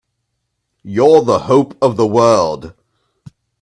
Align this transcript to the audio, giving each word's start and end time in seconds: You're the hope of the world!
You're 0.81 1.21
the 1.21 1.37
hope 1.37 1.77
of 1.79 1.95
the 1.95 2.07
world! 2.07 2.73